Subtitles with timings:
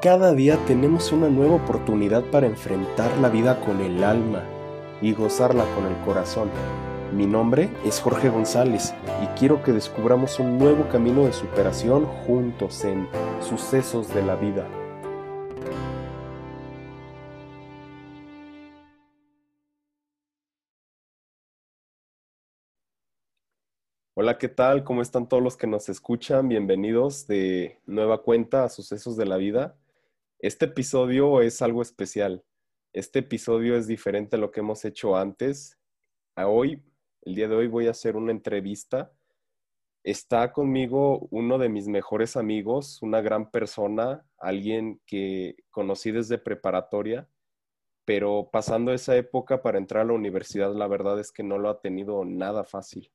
[0.00, 4.44] Cada día tenemos una nueva oportunidad para enfrentar la vida con el alma
[5.02, 6.50] y gozarla con el corazón.
[7.12, 12.84] Mi nombre es Jorge González y quiero que descubramos un nuevo camino de superación juntos
[12.84, 13.08] en
[13.40, 14.68] Sucesos de la Vida.
[24.14, 24.84] Hola, ¿qué tal?
[24.84, 26.48] ¿Cómo están todos los que nos escuchan?
[26.48, 29.74] Bienvenidos de nueva cuenta a Sucesos de la Vida.
[30.40, 32.44] Este episodio es algo especial.
[32.92, 35.78] Este episodio es diferente a lo que hemos hecho antes.
[36.36, 36.80] A hoy,
[37.22, 39.12] el día de hoy, voy a hacer una entrevista.
[40.04, 47.28] Está conmigo uno de mis mejores amigos, una gran persona, alguien que conocí desde preparatoria,
[48.04, 51.68] pero pasando esa época para entrar a la universidad, la verdad es que no lo
[51.68, 53.10] ha tenido nada fácil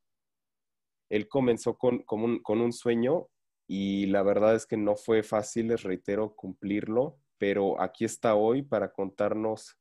[1.14, 3.28] él comenzó con, un, sueño
[3.68, 8.62] y la verdad es que no fue fácil, les reitero, cumplirlo, pero aquí está hoy
[8.62, 9.78] para contarnos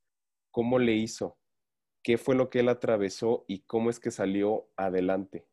[0.51, 1.39] cómo le hizo,
[2.03, 5.47] qué fue lo que él atravesó y cómo es que salió adelante.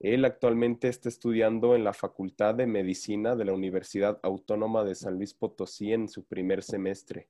[0.00, 5.16] Él actualmente está estudiando en la Facultad de Medicina de la Universidad Autónoma de San
[5.16, 7.28] Luis Potosí en su primer semestre.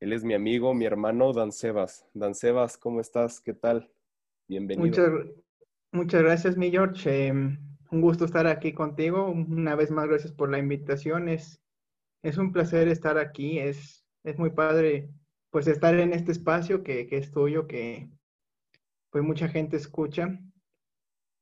[0.00, 2.04] Él es mi amigo, mi hermano Dan Sebas.
[2.14, 3.40] Dan Sebas, ¿cómo estás?
[3.40, 3.90] ¿Qué tal?
[4.48, 4.86] Bienvenido.
[4.86, 5.10] Muchas,
[5.92, 7.28] Muchas gracias, mi George.
[7.28, 7.58] Em,
[7.90, 9.28] un gusto estar aquí contigo.
[9.28, 11.28] Una vez más, gracias por la invitación.
[11.28, 11.60] Es,
[12.22, 13.58] es un placer estar aquí.
[13.58, 15.10] Es, es muy padre,
[15.50, 18.10] pues, estar en este espacio que, que es tuyo, que
[19.10, 20.38] pues mucha gente escucha.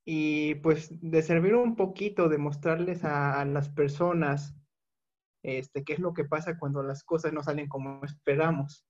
[0.05, 4.55] Y pues de servir un poquito, de mostrarles a, las personas
[5.43, 8.85] este, qué es lo que pasa cuando las cosas no salen como esperamos.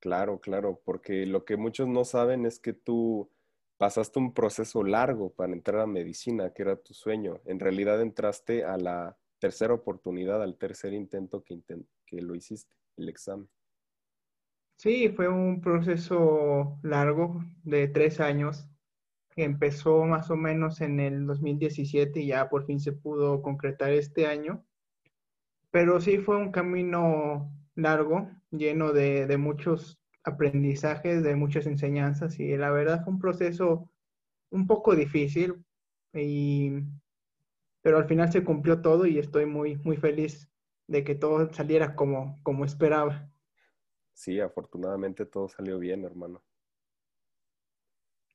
[0.00, 3.31] Claro, claro, porque lo que muchos no saben es que tú
[3.82, 7.40] pasaste un proceso largo para entrar a medicina, que era tu sueño.
[7.46, 11.58] En realidad entraste a la tercera oportunidad, al tercer intento que,
[12.06, 13.48] que lo hiciste, el examen.
[14.76, 18.68] Sí, fue un proceso largo de tres años.
[19.34, 23.90] que Empezó más o menos en el 2017 y ya por fin se pudo concretar
[23.90, 24.64] este año.
[25.72, 32.56] Pero sí fue un camino largo, lleno de, de muchos aprendizajes, de muchas enseñanzas y
[32.56, 33.88] la verdad fue un proceso
[34.50, 35.64] un poco difícil,
[36.12, 36.70] y,
[37.80, 40.48] pero al final se cumplió todo y estoy muy, muy feliz
[40.86, 43.30] de que todo saliera como, como esperaba.
[44.12, 46.42] Sí, afortunadamente todo salió bien, hermano.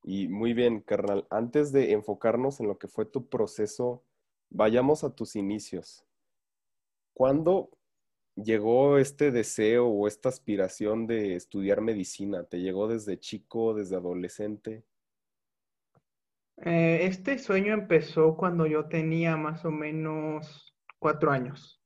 [0.03, 1.27] Y muy bien, carnal.
[1.29, 4.03] Antes de enfocarnos en lo que fue tu proceso,
[4.49, 6.05] vayamos a tus inicios.
[7.13, 7.69] ¿Cuándo
[8.43, 12.43] llegó este deseo o esta aspiración de estudiar medicina?
[12.43, 14.83] ¿Te llegó desde chico, desde adolescente?
[16.57, 21.81] Eh, este sueño empezó cuando yo tenía más o menos cuatro años.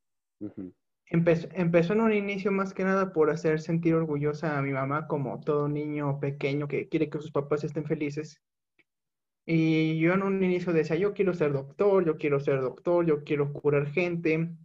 [1.06, 5.42] empezó, en un inicio más que nada por hacer sentir orgullosa a mi mamá como
[5.42, 8.42] todo niño pequeño que quiere que sus papás estén felices.
[9.46, 13.24] Y yo en un inicio decía, yo quiero ser doctor, yo quiero ser doctor, yo
[13.24, 14.56] quiero curar gente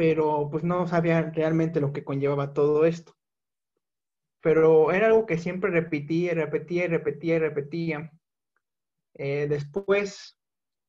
[0.00, 3.14] pero pues no sabía realmente lo que conllevaba todo esto.
[4.40, 8.10] Pero era algo que siempre repetía, repetía, repetía, repetía.
[9.12, 10.38] Eh, después,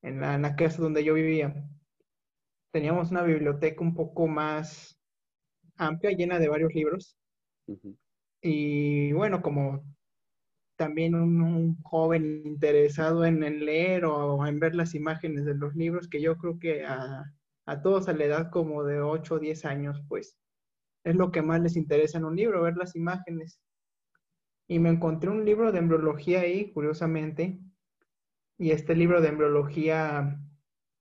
[0.01, 1.53] en la, casa donde yo vivía,
[2.72, 4.97] teníamos una biblioteca un poco más
[5.75, 7.17] amplia, llena de varios libros.
[8.41, 9.83] Y bueno, como
[10.78, 16.22] también un, joven interesado en, leer o en ver las imágenes de los libros, que
[16.22, 17.25] yo creo que a,
[17.66, 20.38] a todos a la edad como de 8 o 10 años, pues
[21.03, 23.59] es lo que más les interesa en un libro, ver las imágenes.
[24.67, 27.59] Y me encontré un libro de embriología ahí, curiosamente,
[28.57, 30.39] y este libro de embriología,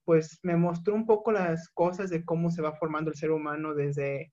[0.05, 3.75] pues me mostró un poco las cosas de cómo se va formando el ser humano
[3.75, 4.33] desde,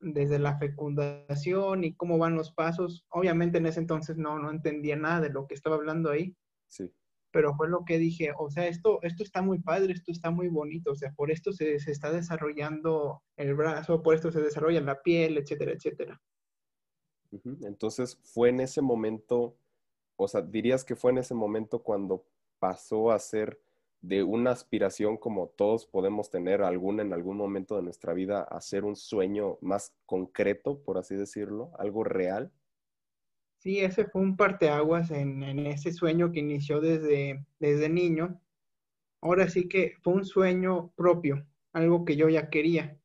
[0.00, 3.06] desde la fecundación y cómo van los pasos.
[3.10, 6.36] Obviamente en ese entonces no, no entendía nada de lo que estaba hablando ahí.
[6.66, 6.92] Sí
[7.32, 10.48] pero fue lo que dije, o sea, esto, esto está muy padre, esto está muy
[10.48, 14.80] bonito, o sea, por esto se, se está desarrollando el brazo, por esto se desarrolla
[14.80, 16.20] la piel, etcétera, etcétera.
[17.62, 19.56] Entonces, fue en ese momento,
[20.16, 22.26] o sea, dirías que fue en ese momento cuando
[22.58, 23.58] pasó a ser
[24.02, 28.60] de una aspiración como todos podemos tener alguna en algún momento de nuestra vida, a
[28.60, 32.52] ser un sueño más concreto, por así decirlo, algo real.
[33.62, 38.40] Sí, ese fue un parteaguas en, en ese sueño que inició desde, desde niño.
[39.20, 42.98] Ahora sí que fue un sueño propio, algo que yo ya quería.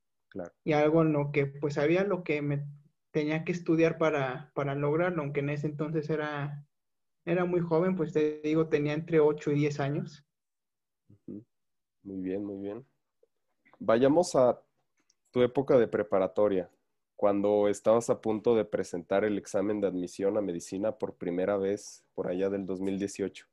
[0.63, 2.65] Y algo en lo que pues sabía lo que me
[3.11, 6.65] tenía que estudiar para, para lograrlo, aunque en ese entonces era,
[7.23, 10.25] era muy joven, pues te digo, tenía entre 8 y 10 años.
[12.01, 12.83] Muy bien, muy bien.
[13.77, 14.59] vayamos a
[15.29, 16.67] tu época de preparatoria,
[17.17, 22.05] cuando estabas a punto de presentar el examen de admisión a medicina por primera vez
[22.13, 23.45] por allá del 2018.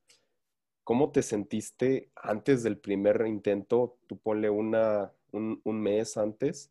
[0.85, 3.97] ¿Cómo te sentiste antes del primer intento?
[4.07, 6.71] Tú ponle una, un, mes antes.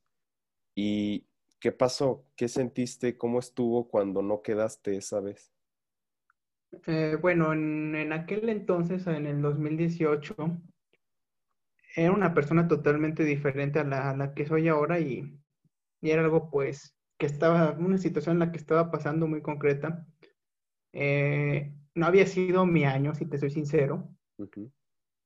[0.76, 1.26] ¿Y
[1.60, 2.24] qué pasó?
[2.36, 3.18] ¿Qué sentiste?
[3.18, 5.52] ¿Cómo estuvo cuando no quedaste esa vez?
[6.86, 10.36] Eh, bueno, en, aquel entonces, en el 2018,
[11.96, 15.43] era una persona totalmente diferente a la, que soy ahora y,
[16.12, 20.06] era algo pues que estaba, una situación en la que estaba pasando muy concreta.
[20.92, 24.10] Eh, no había sido mi año, si te soy sincero.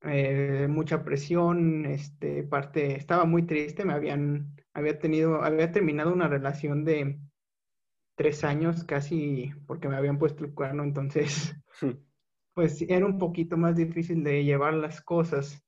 [0.03, 6.27] Eh, mucha presión, este, parte, estaba muy triste, me habían, había tenido, había terminado una
[6.27, 7.19] relación de
[8.15, 11.56] tres años casi porque me habían puesto el cuerno, entonces,
[12.53, 15.63] pues era un poquito más difícil de llevar las cosas.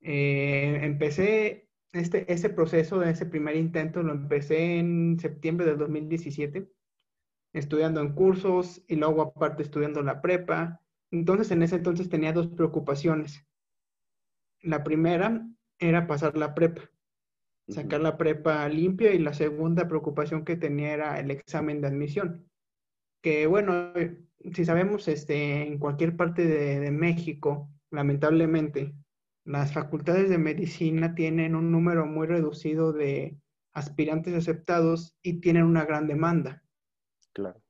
[0.00, 1.63] Eh, empecé
[1.94, 6.68] este, ese proceso, ese primer intento, lo empecé en septiembre del 2017
[7.54, 10.82] estudiando en cursos y luego aparte estudiando la prepa.
[11.10, 13.46] Entonces en ese entonces tenía dos preocupaciones.
[14.60, 15.46] La primera
[15.78, 16.82] era pasar la prepa,
[17.68, 22.50] sacar la prepa limpia y la segunda preocupación que tenía era el examen de admisión.
[23.22, 23.92] Que bueno,
[24.52, 28.94] si sabemos, este, en cualquier parte de, de México, lamentablemente,
[29.44, 33.38] las facultades de medicina tienen un número muy reducido de
[33.72, 36.64] aspirantes aceptados y tienen una gran demanda.
[37.32, 37.62] Claro.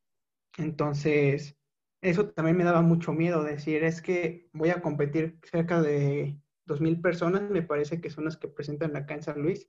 [0.56, 1.56] Entonces,
[2.00, 7.00] eso también me daba mucho miedo, decir, es que voy a competir cerca de 2.000
[7.00, 9.68] personas, me parece que son las que presentan acá en San Luis,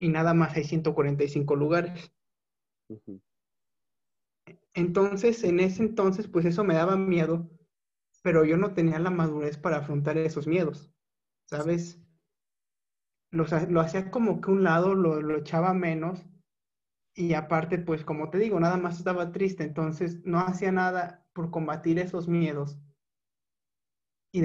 [0.00, 2.12] y nada más hay 145 lugares.
[4.74, 7.50] Entonces, en ese entonces, pues eso me daba miedo,
[8.22, 10.92] pero yo no tenía la madurez para afrontar esos miedos,
[11.48, 12.00] ¿sabes?
[13.30, 16.24] Lo, lo hacía como que un lado, lo, lo echaba menos,
[17.18, 21.50] y aparte, pues como te digo, nada más estaba triste, entonces no hacía nada por
[21.50, 22.78] combatir esos miedos.
[24.30, 24.42] Y,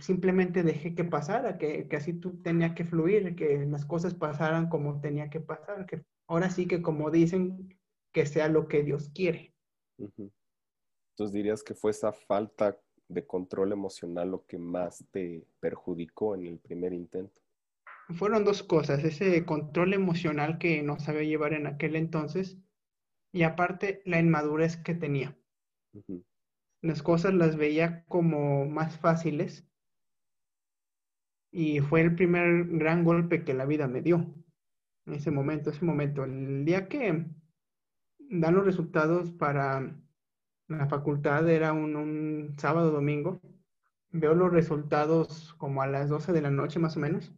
[0.00, 5.00] simplemente dejé que pasara, que, así tú tenía que fluir, que las cosas pasaran como
[5.00, 7.78] tenía que pasar, que ahora sí que como dicen,
[8.12, 9.54] que sea lo que Dios quiere.
[9.98, 12.76] Entonces dirías que fue esa falta
[13.10, 17.40] de control emocional lo que más te perjudicó en el primer intento
[18.14, 22.58] fueron dos cosas, ese control emocional que no sabía llevar en aquel entonces
[23.32, 25.36] y aparte la inmadurez que tenía.
[26.82, 29.66] Las cosas las veía como más fáciles
[31.52, 34.34] y fue el primer gran golpe que la vida me dio
[35.06, 36.24] en ese momento, ese momento.
[36.24, 37.26] El día que
[38.18, 39.96] dan los resultados para
[40.70, 43.40] la facultad, era un, un sábado domingo,
[44.10, 47.32] veo los resultados como a las 12 de la noche más o menos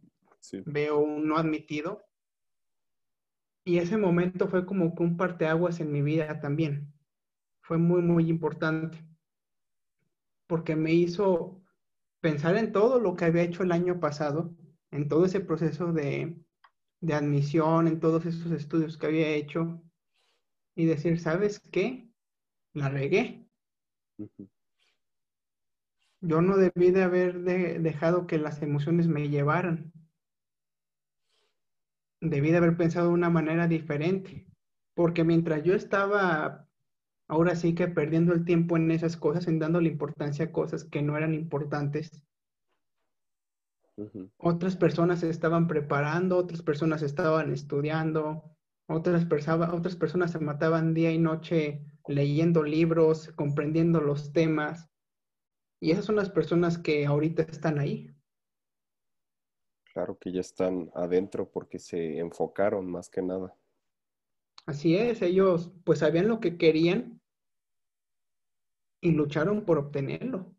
[0.65, 2.03] veo un no admitido.
[3.65, 6.93] Y ese momento fue como que un parteaguas en mi vida también.
[7.61, 9.05] Fue muy, muy importante.
[10.47, 11.61] Porque me hizo
[12.19, 14.53] pensar en todo lo que había hecho el año pasado,
[14.91, 16.37] en todo ese proceso de,
[16.99, 19.81] de admisión, en todos esos estudios que había hecho,
[20.75, 22.12] y decir, ¿sabes qué?
[22.73, 23.47] La regué.
[26.21, 29.91] Yo no debí de haber dejado que las emociones me llevaran.
[32.21, 34.47] Debí de haber pensado de una manera diferente,
[34.95, 36.67] porque mientras yo estaba
[37.27, 41.01] ahora sí que perdiendo el tiempo en esas cosas, en dándole importancia a cosas que
[41.01, 42.23] no eran importantes,
[44.37, 48.55] otras personas se estaban preparando, otras personas estaban estudiando,
[48.87, 49.27] otras,
[49.71, 54.89] otras personas se mataban día y noche leyendo libros, comprendiendo los temas.
[55.81, 58.09] Y esas son las personas que ahorita están ahí.
[59.93, 63.55] Claro que ya están adentro porque se enfocaron más que nada.
[64.65, 67.21] Así es, ellos pues sabían lo que querían
[69.01, 70.55] y lucharon por obtenerlo.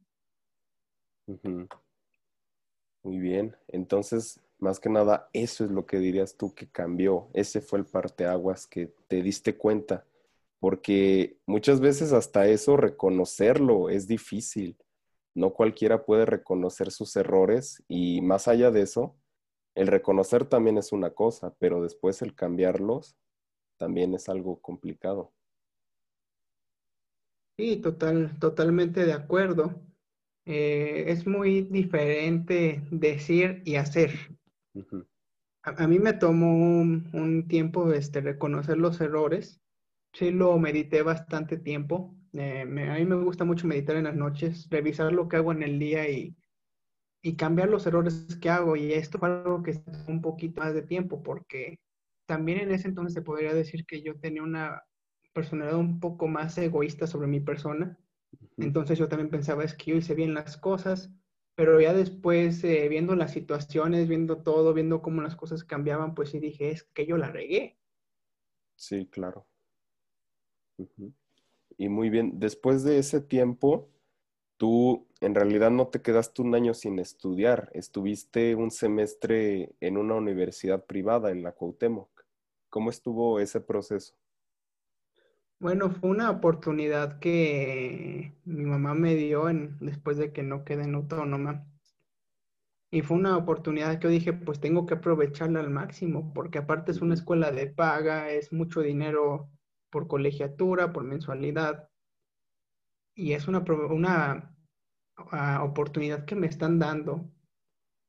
[3.03, 7.61] Muy bien, entonces más que nada eso es lo que dirías tú que cambió, ese
[7.61, 10.07] fue el parteaguas que te diste cuenta,
[10.65, 14.79] porque muchas veces hasta eso reconocerlo es difícil,
[15.35, 19.15] no cualquiera puede reconocer sus errores y más allá de eso,
[19.75, 23.15] el reconocer también es una cosa, pero después el cambiarlos
[23.77, 25.35] también es algo complicado.
[27.59, 29.83] Sí, total, totalmente de acuerdo.
[30.47, 34.13] Eh, es muy diferente decir y hacer.
[35.63, 39.61] a, mí me tomó un, tiempo este, reconocer los errores.
[40.15, 42.15] Sí, lo medité bastante tiempo.
[42.33, 45.63] Eh, a mí me gusta mucho meditar en las noches, revisar lo que hago en
[45.63, 46.35] el día y
[47.23, 48.77] y cambiar los errores que hago.
[48.77, 51.81] Y esto fue algo que un poquito más de tiempo, porque
[52.27, 54.83] también en ese entonces se podría decir que yo tenía una
[55.33, 57.99] personalidad un poco más egoísta sobre mi persona.
[58.59, 61.13] Entonces yo también pensaba, es que yo hice bien las cosas,
[61.57, 66.31] pero ya después, eh, viendo las situaciones, viendo todo, viendo cómo las cosas cambiaban, pues
[66.31, 67.79] sí dije, es que yo la regué.
[68.77, 69.49] Sí, claro.
[71.77, 73.89] Y muy bien, después de ese tiempo,
[74.57, 80.15] tú en realidad no te quedaste un año sin estudiar, estuviste un semestre en una
[80.15, 82.25] universidad privada en la Cuauhtémoc.
[82.71, 84.15] ¿Cómo estuvo ese proceso?
[85.59, 90.85] Bueno, fue una oportunidad que mi mamá me dio en, después de que no quedé
[90.85, 91.67] en autónoma.
[92.91, 96.93] Y fue una oportunidad que yo dije, pues tengo que aprovecharla al máximo, porque aparte
[96.93, 99.51] es una escuela de paga, es mucho dinero
[99.95, 101.89] por colegiatura, por mensualidad.
[103.15, 104.57] Y es una, una
[105.31, 107.31] ah, oportunidad que me están dando.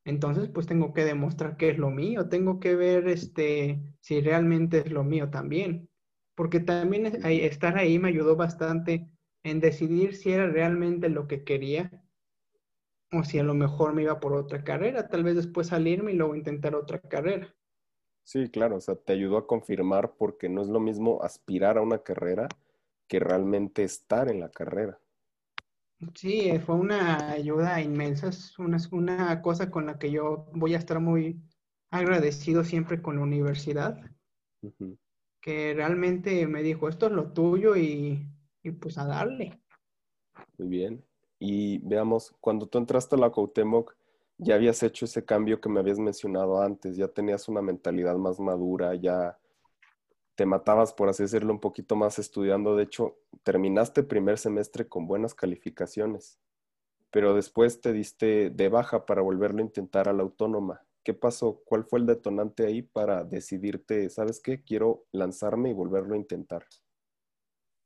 [0.04, 4.80] Entonces, pues tengo que demostrar que es lo mío, tengo que ver este, si realmente
[4.80, 5.90] es lo mío también
[6.36, 9.10] porque también estar ahí me ayudó bastante
[9.44, 12.04] en decidir si era realmente lo que quería
[13.12, 16.16] o si a lo mejor me iba por otra carrera, tal vez después salirme y
[16.16, 17.56] luego intentar otra carrera.
[18.26, 21.82] Sí, claro, o sea, te ayudó a confirmar porque no es lo mismo aspirar a
[21.82, 22.50] una carrera
[23.08, 25.00] que realmente estar en la carrera.
[26.14, 30.76] Sí, eh, fue una ayuda inmensa, es una, una cosa con la que yo voy
[30.76, 31.40] a estar muy
[31.90, 33.98] agradecido siempre con la universidad
[35.46, 38.28] que realmente me dijo, esto es lo tuyo y,
[38.82, 39.62] pues a darle.
[40.58, 41.06] Muy bien.
[41.38, 43.96] Y veamos, cuando tú entraste a la Cuauhtémoc,
[44.38, 48.40] ya habías hecho ese cambio que me habías mencionado antes, ya tenías una mentalidad más
[48.40, 49.38] madura, ya
[50.36, 52.76] te matabas, por así decirlo, un poquito más estudiando.
[52.76, 56.40] De hecho, terminaste primer semestre con buenas calificaciones,
[57.10, 60.82] pero después te diste de baja para volverlo a intentar a la autónoma.
[61.04, 61.62] ¿Qué pasó?
[61.66, 66.66] ¿Cuál fue el detonante ahí para decidirte, sabes qué, quiero lanzarme y volverlo a intentar?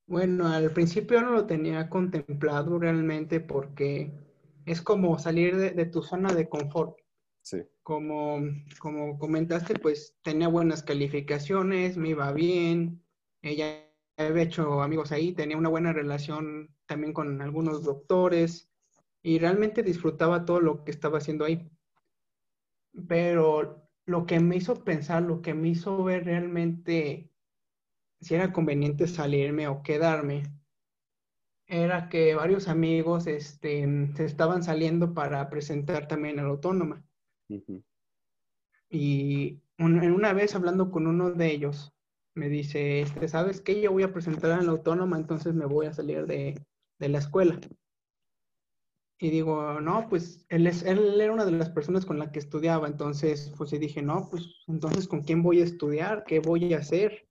[0.08, 4.12] Bueno, al principio no lo tenía contemplado realmente porque
[4.72, 6.98] es como salir de, tu zona de confort.
[7.42, 7.64] Sí.
[7.84, 8.40] Como,
[8.80, 13.04] como comentaste, pues tenía buenas calificaciones, me iba bien,
[13.42, 13.86] ella
[14.18, 18.70] había hecho amigos ahí, tenía una buena relación también con algunos doctores
[19.24, 21.70] y realmente disfrutaba todo lo que estaba haciendo ahí
[23.08, 27.32] pero lo que me hizo pensar, lo que me hizo ver realmente
[28.22, 30.44] si era conveniente salirme o quedarme,
[31.70, 37.06] era que varios amigos este, se estaban saliendo para presentar también a la autónoma.
[38.90, 41.94] Y en una vez hablando con uno de ellos,
[42.36, 43.80] me dice, este, ¿sabes qué?
[43.82, 46.60] Yo voy a presentar a la autónoma, entonces me voy a salir de,
[46.98, 47.60] de la escuela.
[49.22, 52.40] Y digo, no, pues él, es, él era una de las personas con la que
[52.40, 56.24] estudiaba, entonces pues dije, no, pues entonces ¿con quién voy a estudiar?
[56.26, 57.29] ¿Qué voy a hacer?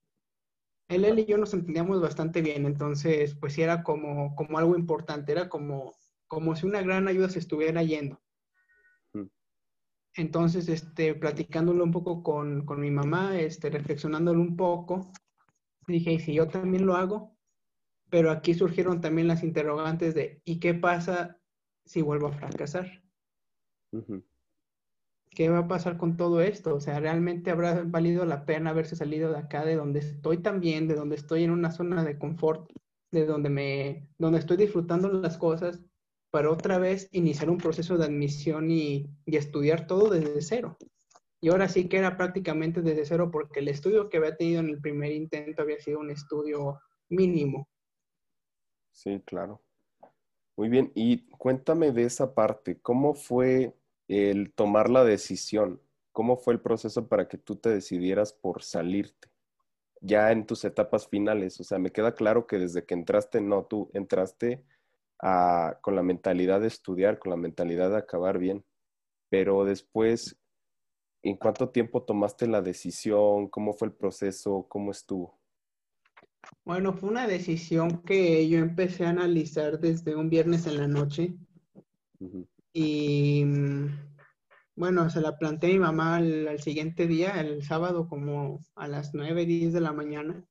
[0.88, 4.76] Él, él y yo nos entendíamos bastante bien, entonces pues sí era como, como algo
[4.76, 5.92] importante, era como,
[6.26, 8.21] como si una gran ayuda se estuviera yendo.
[9.12, 9.26] Mm.
[10.16, 15.12] Entonces, este, platicándolo un poco con, con mi mamá, este, reflexionándolo un poco,
[15.87, 17.37] dije, ¿y si yo también lo hago?
[18.11, 21.38] Pero aquí surgieron también las interrogantes de, ¿y qué pasa
[21.85, 23.02] si vuelvo a fracasar?
[25.38, 26.75] ¿Qué va a pasar con todo esto?
[26.75, 30.88] O sea, ¿realmente habrá valido la pena haberse salido de acá, de donde estoy también,
[30.88, 32.68] de donde estoy en una zona de confort,
[33.12, 35.80] de donde me, donde estoy disfrutando las cosas,
[36.33, 40.76] para otra vez iniciar un proceso de admisión y, y estudiar todo desde cero?
[41.40, 44.71] Y ahora sí que era prácticamente desde cero porque el estudio que había tenido en
[44.71, 46.80] el primer intento había sido un estudio
[47.11, 47.68] mínimo.
[48.90, 49.62] Sí, claro.
[50.57, 53.76] Muy bien, y cuéntame de esa parte, ¿cómo fue
[54.09, 55.81] el tomar la decisión?
[56.12, 59.29] ¿Cómo fue el proceso para que tú te decidieras por salirte?
[60.00, 63.67] Ya en tus etapas finales, o sea, me queda claro que desde que entraste, no,
[63.67, 64.65] tú entraste
[65.81, 68.65] con la mentalidad de estudiar, con la mentalidad de acabar bien,
[69.29, 70.38] pero después,
[71.23, 73.49] ¿en cuánto tiempo tomaste la decisión?
[73.49, 74.67] ¿Cómo fue el proceso?
[74.69, 75.37] ¿Cómo estuvo?
[76.65, 81.35] Bueno, fue una decisión que yo empecé a analizar desde un viernes en la noche.
[82.80, 83.88] Y mm,
[84.76, 89.14] bueno, se la planteé a mi mamá al, siguiente día, el sábado, como a las
[89.14, 90.47] 9, 10 de la mañana.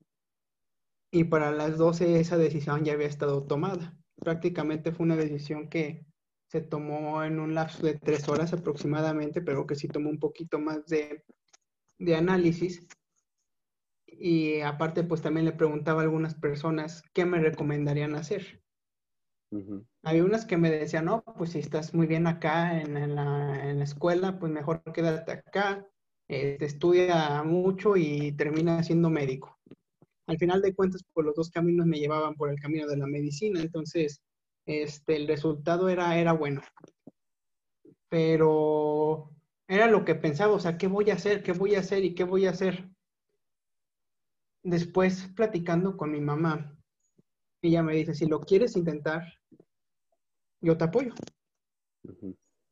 [1.09, 3.97] Y para las 12 esa decisión ya había estado tomada.
[4.17, 6.05] Prácticamente fue una decisión que
[6.49, 10.59] se tomó en un lapso de tres horas aproximadamente, pero que sí tomó un poquito
[10.59, 11.23] más de,
[11.97, 12.85] de análisis
[14.05, 18.61] y aparte pues también le preguntaba a algunas personas qué me recomendarían hacer.
[20.07, 24.39] Había unas que me decían, no, pues si estás muy bien acá en, la, escuela,
[24.39, 25.85] pues mejor quédate acá,
[26.29, 29.59] eh, te estudia mucho y termina siendo médico.
[30.27, 33.05] Al final de cuentas, pues los dos caminos me llevaban por el camino de la
[33.05, 34.21] medicina, entonces
[34.65, 36.61] este, el resultado era, era bueno.
[38.07, 39.35] Pero
[39.67, 41.43] era lo que pensaba, o sea, ¿qué voy a hacer?
[41.43, 42.05] ¿Qué voy a hacer?
[42.05, 42.89] ¿Y qué voy a hacer?
[44.63, 46.77] Después, platicando con mi mamá,
[47.61, 49.36] ella me dice, si lo quieres intentar,
[50.61, 51.13] yo te apoyo.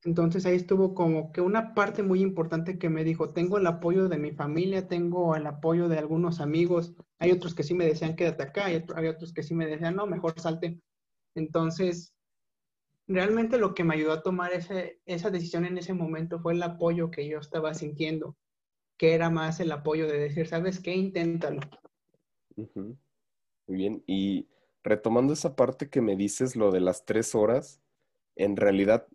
[0.04, 4.08] Entonces ahí estuvo como que una parte muy importante que me dijo, tengo el apoyo
[4.08, 8.16] de mi familia, tengo el apoyo de algunos amigos, hay otros que sí me decían
[8.16, 10.80] quédate acá, hay, hay otros que sí me decían no, mejor salte.
[11.34, 12.14] Entonces,
[13.08, 16.62] realmente lo que me ayudó a tomar ese, esa decisión en ese momento fue el
[16.62, 18.38] apoyo que yo estaba sintiendo,
[18.98, 20.96] que era más el apoyo de decir, ¿sabes qué?
[20.96, 21.62] Inténtalo.
[22.56, 22.98] Muy
[23.68, 24.48] bien, y
[24.86, 27.82] retomando esa parte que me dices, lo de las tres horas,
[28.36, 29.08] en realidad,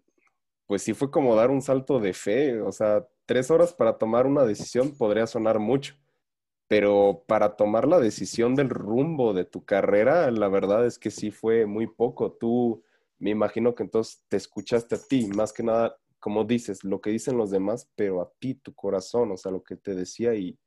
[0.66, 4.26] pues sí fue como dar un salto de fe, o sea, tres horas para tomar
[4.26, 5.94] una decisión podría sonar mucho,
[6.68, 11.30] pero para tomar la decisión del rumbo de tu carrera, la verdad es que sí
[11.30, 12.32] fue muy poco.
[12.32, 12.82] Tú,
[13.18, 17.10] me imagino que entonces te escuchaste a ti, más que nada, como dices, lo que
[17.10, 20.58] dicen los demás, pero a ti, tu corazón, o sea, lo que te decía y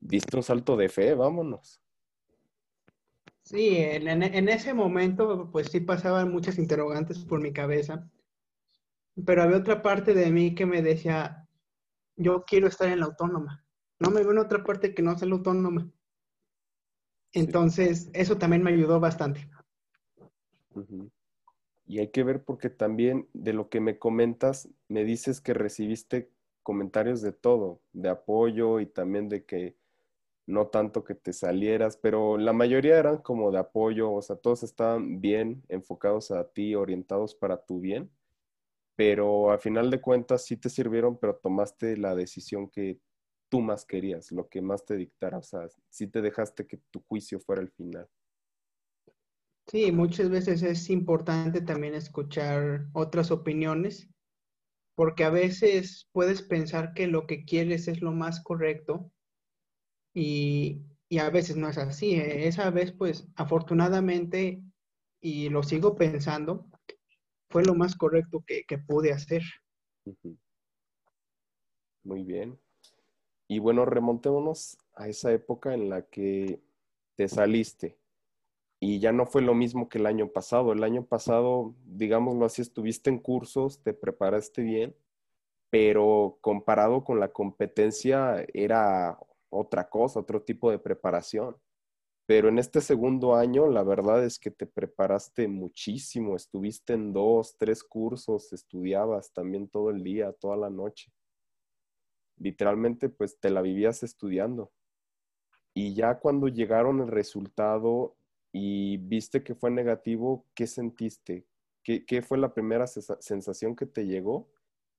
[0.00, 1.80] diste un salto de fe, vámonos.
[3.48, 8.06] Sí, en, ese momento pues sí pasaban muchas interrogantes por mi cabeza,
[9.24, 11.48] pero había otra parte de mí que me decía,
[12.14, 13.64] yo quiero estar en la autónoma,
[14.00, 15.90] no me veo en otra parte que no sea la autónoma.
[17.32, 19.48] Entonces, eso también me ayudó bastante.
[21.86, 26.30] Y hay que ver porque también de lo que me comentas, me dices que recibiste
[26.62, 29.74] comentarios de todo, de apoyo y también de que
[30.48, 34.62] no tanto que te salieras, pero la mayoría eran como de apoyo, o sea, todos
[34.62, 38.10] estaban bien enfocados a ti, orientados para tu bien,
[38.96, 42.98] pero a final de cuentas sí te sirvieron, pero tomaste la decisión que
[43.50, 47.02] tú más querías, lo que más te dictara, o sea, sí te dejaste que tu
[47.08, 48.08] juicio fuera el final.
[49.68, 54.08] Sí, muchas veces es importante también escuchar otras opiniones,
[54.94, 59.12] porque a veces puedes pensar que lo que quieres es lo más correcto,
[60.18, 60.82] y,
[61.18, 62.16] a veces no es así.
[62.16, 62.48] ¿eh?
[62.48, 64.60] Esa vez, pues, afortunadamente,
[65.20, 66.66] y lo sigo pensando,
[67.48, 69.42] fue lo más correcto que, pude hacer.
[72.02, 72.58] Muy bien.
[73.46, 76.60] Y bueno, remontémonos a esa época en la que
[77.14, 77.96] te saliste
[78.80, 80.72] y ya no fue lo mismo que el año pasado.
[80.72, 84.94] El año pasado, digámoslo así, estuviste en cursos, te preparaste bien,
[85.70, 89.18] pero comparado con la competencia era
[89.50, 91.56] otra cosa, otro tipo de preparación.
[92.26, 97.56] Pero en este segundo año, la verdad es que te preparaste muchísimo, estuviste en dos,
[97.56, 101.10] tres cursos, estudiabas también todo el día, toda la noche.
[102.36, 104.70] Literalmente, pues te la vivías estudiando.
[105.72, 108.14] Y ya cuando llegaron el resultado
[108.52, 111.46] y viste que fue negativo, ¿qué sentiste?
[111.82, 114.50] ¿Qué, qué fue la primera sensación que te llegó?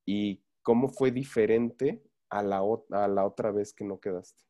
[0.03, 2.61] ¿Y cómo fue diferente a la,
[2.91, 4.43] a la otra vez que no quedaste?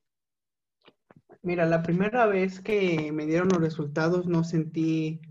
[1.42, 5.22] Mira, la primera vez que me dieron los resultados no sentí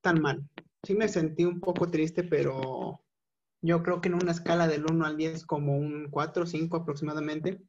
[0.00, 0.48] tan mal.
[0.82, 3.00] Sí me sentí un poco triste, pero
[3.60, 6.76] yo creo que en una escala del 1 al 10 como un 4 o 5
[6.76, 7.60] aproximadamente.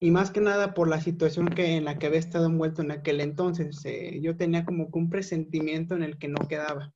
[0.00, 2.92] Y más que nada por la situación que, en la que había estado envuelto en
[2.92, 3.84] aquel entonces.
[3.84, 6.94] Eh, yo tenía como que un presentimiento en el que no quedaba.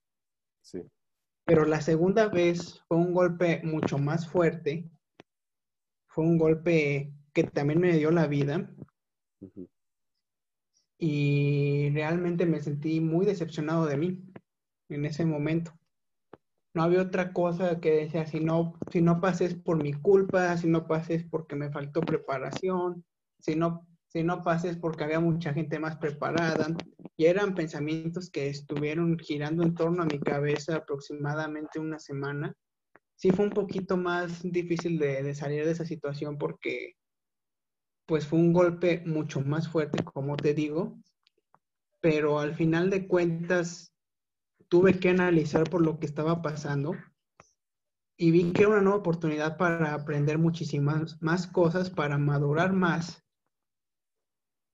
[0.60, 0.82] Sí.
[1.44, 4.91] Pero la segunda vez fue un golpe mucho más fuerte
[6.12, 8.70] fue un golpe que también me dio la vida.
[10.98, 14.22] Y realmente me sentí muy decepcionado de mí
[14.90, 15.72] en ese momento.
[16.74, 20.68] No había otra cosa que decía, si no, si no pases por mi culpa, si
[20.68, 23.04] no pases porque me faltó preparación,
[23.38, 26.66] si no, si no pases porque había mucha gente más preparada.
[27.16, 32.54] Y eran pensamientos que estuvieron girando en torno a mi cabeza aproximadamente una semana
[33.22, 36.96] sí fue un poquito más difícil de, salir de esa situación porque
[38.04, 40.98] pues fue un golpe mucho más fuerte, como te digo,
[42.00, 43.94] pero al final de cuentas
[44.68, 46.96] tuve que analizar por lo que estaba pasando
[48.16, 53.22] y vi que era una nueva oportunidad para aprender muchísimas más cosas, para madurar más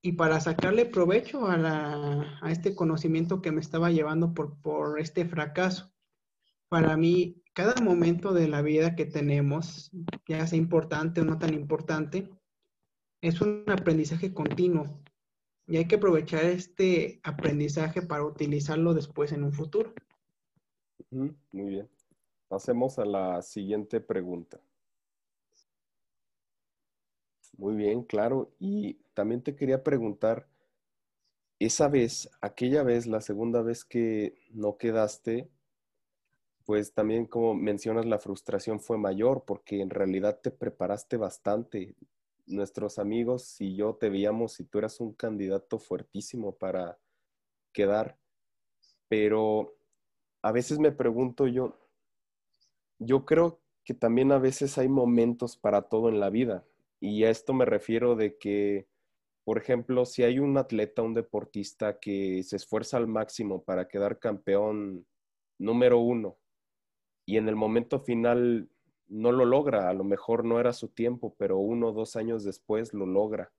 [0.03, 5.27] y para sacarle provecho a, a este conocimiento que me estaba llevando por, por este
[5.27, 5.93] fracaso.
[6.71, 9.91] Para mí, cada momento de la vida que tenemos,
[10.29, 12.31] ya sea importante o no tan importante,
[13.21, 15.03] es un aprendizaje continuo
[15.67, 19.93] y hay que aprovechar este aprendizaje para utilizarlo después en un futuro.
[21.11, 21.89] Muy bien.
[22.47, 24.61] Pasemos a la siguiente pregunta.
[27.57, 28.53] Muy bien, claro.
[28.61, 30.47] Y también te quería preguntar,
[31.59, 35.51] esa vez, aquella vez, la segunda vez que no quedaste,
[36.69, 41.95] pues también como mencionas, la frustración fue mayor porque en realidad te preparaste bastante.
[42.45, 46.99] Nuestros amigos y yo te veíamos y tú eras un candidato fuertísimo para
[47.73, 48.19] quedar,
[49.09, 49.79] pero
[50.43, 51.75] a veces me pregunto yo,
[52.99, 56.67] yo creo que también a veces hay momentos para todo en la vida
[57.01, 58.87] y a esto me refiero de que
[59.43, 64.19] por ejemplo, si hay un atleta, un deportista que se esfuerza al máximo para quedar
[64.19, 65.07] campeón
[65.57, 66.37] número uno
[67.29, 68.71] y en el momento final
[69.07, 72.43] no lo logra, a lo mejor no era su tiempo, pero uno o dos años
[72.43, 73.53] después lo logra.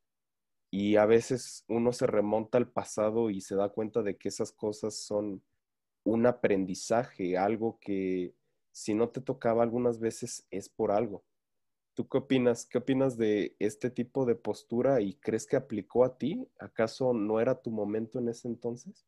[0.72, 4.52] Y a veces uno se remonta al pasado y se da cuenta de que esas
[4.52, 5.44] cosas son
[6.04, 8.34] un aprendizaje, algo que
[8.72, 11.24] si no te tocaba algunas veces es por algo.
[11.94, 12.66] ¿Tú qué opinas?
[12.66, 16.50] ¿Qué opinas de este tipo de postura y crees que aplicó a ti?
[16.58, 19.06] ¿Acaso no era tu momento en ese entonces?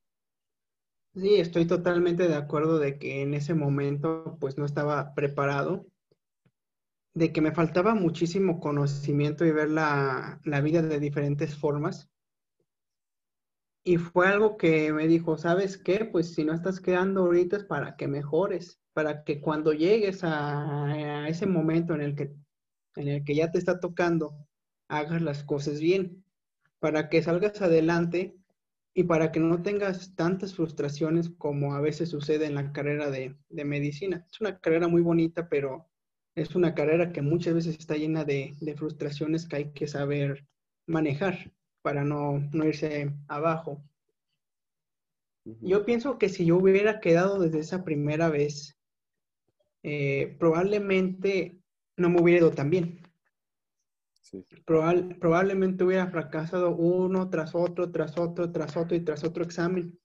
[1.14, 5.86] Sí, estoy totalmente de acuerdo de que en ese momento pues no estaba preparado,
[7.14, 12.10] de que me faltaba muchísimo conocimiento y ver la, la vida de diferentes formas.
[13.84, 16.06] Y fue algo que me dijo, ¿sabes qué?
[16.06, 21.28] Pues si no estás quedando ahorita es para que mejores, para que cuando llegues a,
[21.28, 22.34] ese momento en el que
[22.96, 24.48] en el que ya te está tocando,
[24.90, 26.26] hagas las cosas bien,
[26.80, 28.36] para que salgas adelante
[28.94, 33.36] y para que no tengas tantas frustraciones como a veces sucede en la carrera de,
[33.50, 34.26] medicina.
[34.30, 35.90] Es una carrera muy bonita, pero
[36.36, 40.46] es una carrera que muchas veces está llena de, frustraciones que hay que saber
[40.88, 41.52] manejar
[41.82, 43.82] para no, no irse abajo.
[45.62, 48.78] Yo pienso que si yo hubiera quedado desde esa primera vez,
[49.84, 51.58] eh, probablemente
[51.98, 53.01] no me hubiera ido tan bien.
[54.66, 60.00] Probablemente hubiera fracasado uno tras otro, tras otro, tras otro y tras otro examen.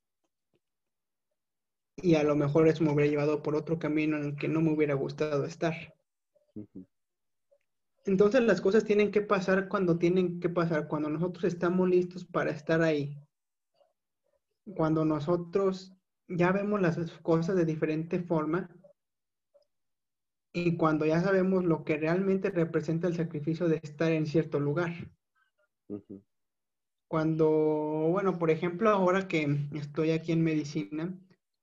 [1.96, 4.60] Y a lo mejor eso me hubiera llevado por otro camino en el que no
[4.60, 5.74] me hubiera gustado estar.
[8.04, 12.50] Entonces las cosas tienen que pasar cuando tienen que pasar, cuando nosotros estamos listos para
[12.50, 13.18] estar ahí.
[14.76, 15.96] Cuando nosotros
[16.28, 18.68] ya vemos las cosas de diferente forma
[20.56, 24.90] y cuando ya sabemos lo que realmente representa el sacrificio de estar en cierto lugar.
[27.08, 27.46] Cuando,
[28.10, 31.14] bueno, por ejemplo, ahora que estoy aquí en medicina,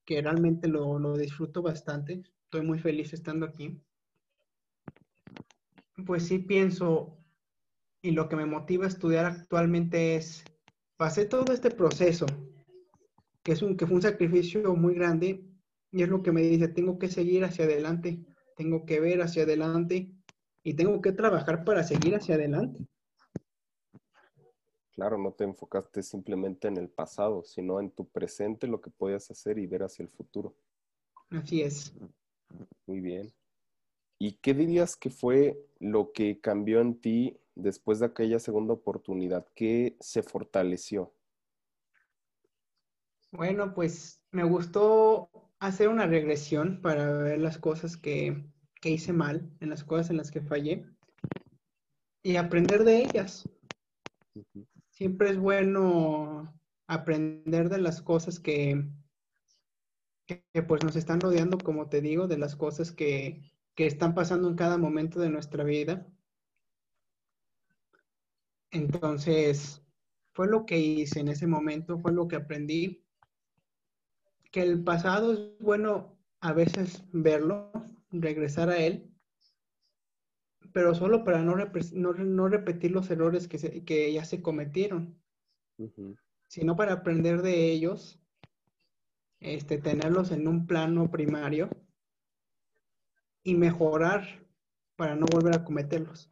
[0.05, 3.81] que realmente lo, lo disfruto bastante, estoy muy feliz estando aquí,
[6.05, 7.17] pues sí pienso,
[8.03, 10.43] y lo que me motiva a estudiar actualmente es,
[10.97, 12.27] pasé todo este proceso,
[13.41, 15.49] que, es un, que fue un sacrificio muy grande,
[15.89, 18.23] y es lo que me dice, tengo que seguir hacia adelante
[18.55, 20.11] tengo que ver hacia adelante
[20.63, 22.85] y tengo que trabajar para seguir hacia adelante.
[24.93, 29.29] Claro, no te enfocaste simplemente en el pasado, sino en tu presente, lo que podías
[29.31, 30.55] hacer y ver hacia el futuro.
[31.31, 31.93] Así es.
[32.85, 33.33] Muy bien.
[34.19, 39.47] ¿Y qué dirías que fue lo que cambió en ti después de aquella segunda oportunidad?
[39.55, 41.11] ¿Qué se fortaleció?
[43.31, 45.31] Bueno, pues me gustó
[45.63, 48.43] hacer una regresión para ver las cosas que,
[48.83, 50.85] hice mal, en las cosas en las que fallé
[52.21, 53.47] y aprender de ellas.
[54.89, 56.53] Siempre es bueno
[56.87, 58.89] aprender de las cosas que,
[60.25, 64.49] que, pues nos están rodeando, como te digo, de las cosas que, que están pasando
[64.49, 66.05] en cada momento de nuestra vida.
[68.69, 69.81] Entonces,
[70.33, 73.02] fue lo que hice en ese momento, fue lo que aprendí
[74.53, 77.71] que el pasado es bueno a veces verlo,
[78.11, 79.11] regresar a él,
[80.71, 85.19] pero solo para no, no, repetir los errores que, que, ya se cometieron,
[86.47, 88.21] sino para aprender de ellos,
[89.39, 91.69] este, tenerlos en un plano primario
[93.41, 94.45] y mejorar
[94.95, 96.29] para no volver a cometerlos.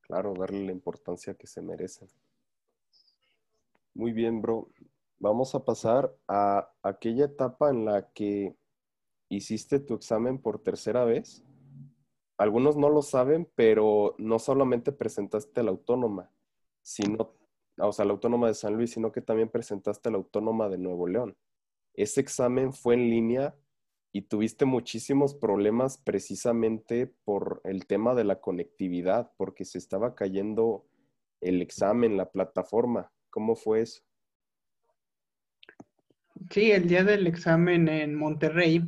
[0.00, 2.08] Claro, darle la importancia que se merecen.
[3.92, 4.70] Muy bien, bro
[5.18, 8.56] vamos a pasar a aquella etapa en la que
[9.28, 11.44] hiciste tu examen por tercera vez.
[12.38, 16.30] Algunos no lo saben, pero no solamente presentaste la autónoma,
[16.82, 17.34] sino,
[17.78, 21.06] o sea, la autónoma de San Luis, sino que también presentaste la autónoma de Nuevo
[21.06, 21.36] León.
[21.94, 23.56] Ese examen fue en línea
[24.12, 30.86] y tuviste muchísimos problemas precisamente por el tema de la conectividad, porque se estaba cayendo
[31.40, 33.12] el examen, la plataforma.
[33.30, 34.02] ¿Cómo fue eso?
[36.50, 38.82] Sí, el día del examen en Monterrey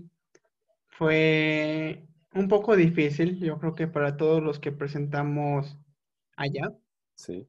[0.87, 5.79] fue un poco difícil, yo creo que para todos los que presentamos
[6.37, 6.73] allá.
[7.15, 7.49] Sí.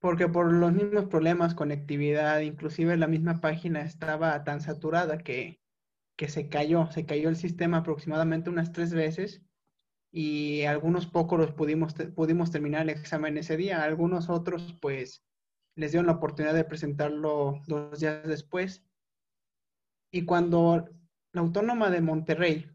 [0.00, 5.60] Porque por los mismos problemas, conectividad, inclusive la misma página estaba tan saturada que,
[6.16, 9.42] que se cayó, se cayó el sistema aproximadamente unas tres veces
[10.12, 15.24] y algunos pocos los pudimos, pudimos terminar el examen ese día, algunos otros pues
[15.74, 18.84] les dieron la oportunidad de presentarlo dos días después.
[20.14, 20.88] Y cuando
[21.32, 22.70] la Autónoma de Monterrey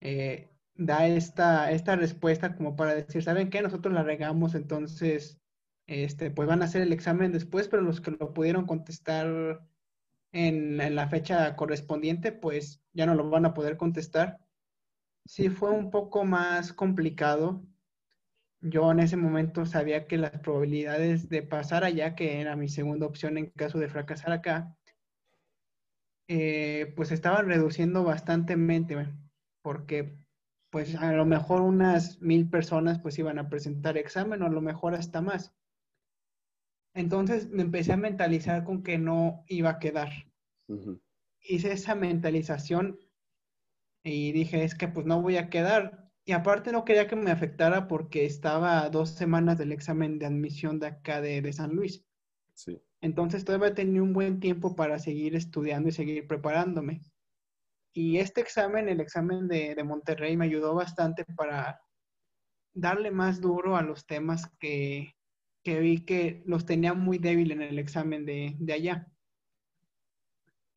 [0.00, 3.60] eh, da esta, esta respuesta como para decir, ¿saben qué?
[3.60, 5.40] Nosotros la regamos, entonces,
[5.88, 9.66] este, pues van a hacer el examen después, pero los que lo pudieron contestar
[10.30, 14.38] en, en la fecha correspondiente, pues ya no lo van a poder contestar.
[15.24, 17.66] Sí fue un poco más complicado.
[18.60, 23.06] Yo en ese momento sabía que las probabilidades de pasar allá, que era mi segunda
[23.06, 24.76] opción en caso de fracasar acá,
[26.32, 28.56] eh, pues estaban reduciendo bastante,
[29.62, 30.16] porque
[30.70, 34.60] pues a lo mejor unas mil personas pues iban a presentar examen o a lo
[34.60, 35.52] mejor hasta más.
[36.94, 40.10] Entonces me empecé a mentalizar con que no iba a quedar.
[41.40, 43.00] Hice esa mentalización
[44.04, 46.12] y dije, es que pues no voy a quedar.
[46.24, 50.26] Y aparte no quería que me afectara porque estaba a dos semanas del examen de
[50.26, 52.04] admisión de acá de, de San Luis.
[52.54, 52.80] Sí.
[53.00, 57.00] Entonces todavía tenía un buen tiempo para seguir estudiando y seguir preparándome.
[57.92, 61.80] Y este examen, el examen de, de Monterrey, me ayudó bastante para
[62.72, 65.14] darle más duro a los temas que,
[65.62, 69.06] que vi que los tenía muy débil en el examen de, de allá.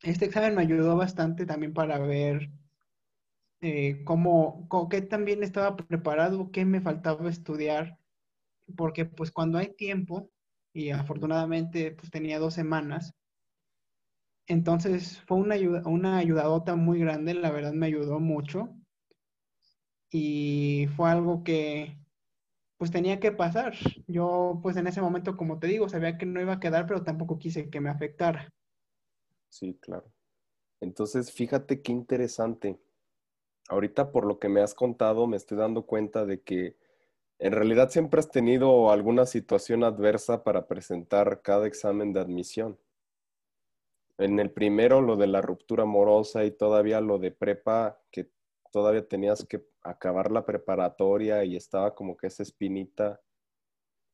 [0.02, 2.50] Este examen me ayudó bastante también para ver
[3.60, 7.98] eh, cómo, cómo, qué también estaba preparado, qué me faltaba estudiar,
[8.76, 10.30] porque pues cuando hay tiempo,
[10.74, 13.14] y afortunadamente pues tenía dos semanas,
[14.46, 18.74] entonces fue una, ayuda, una ayudadota muy grande, la verdad me ayudó mucho,
[20.10, 21.98] y fue algo que
[22.76, 23.74] pues tenía que pasar.
[24.06, 27.02] Yo pues en ese momento, como te digo, sabía que no iba a quedar, pero
[27.02, 28.50] tampoco quise que me afectara.
[29.48, 30.12] Sí, claro.
[30.80, 32.78] Entonces, fíjate qué interesante
[33.68, 36.76] ahorita por lo que me has contado me estoy dando cuenta de que
[37.38, 42.78] en realidad siempre has tenido alguna situación adversa para presentar cada examen de admisión.
[44.18, 48.30] En el primero, lo de la ruptura amorosa y todavía lo de prepa, que
[48.70, 53.20] todavía tenías que acabar la preparatoria y estaba como que esa espinita.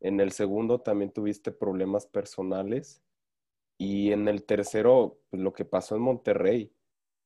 [0.00, 3.02] En el segundo también tuviste problemas personales.
[3.78, 6.72] Y en el tercero, pues, lo que pasó en Monterrey,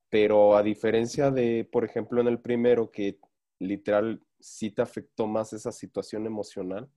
[0.08, 3.18] pero a diferencia de, por ejemplo, en el primero, que
[3.58, 6.90] literal sí te afectó más esa situación emocional,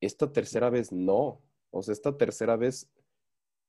[0.00, 1.42] esta tercera vez no.
[1.70, 2.90] O sea, esta tercera vez,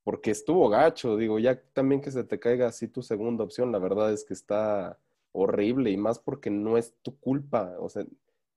[0.04, 3.80] porque estuvo gacho, digo, ya también que se te caiga así tu segunda opción, la
[3.80, 5.00] verdad es que está
[5.34, 7.76] horrible y más porque no es tu culpa.
[7.80, 8.06] O sea,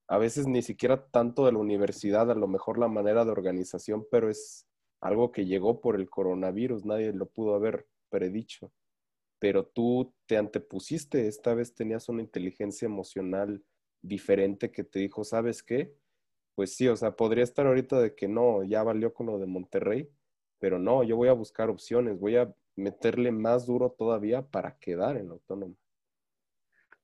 [0.08, 4.06] a veces ni siquiera tanto de la universidad, a lo mejor la manera de organización,
[4.10, 4.66] pero es
[5.00, 8.70] algo que llegó por el coronavirus, nadie lo pudo haber predicho
[9.38, 13.62] pero tú te antepusiste, esta vez tenías una inteligencia emocional
[14.06, 15.94] diferente que te dijo, ¿sabes qué?
[16.54, 19.46] Pues sí, o sea, podría estar ahorita de que no, ya valió con lo de
[19.46, 20.08] Monterrey,
[20.58, 25.16] pero no, yo voy a buscar opciones, voy a meterle más duro todavía para quedar
[25.16, 25.76] en autónomo.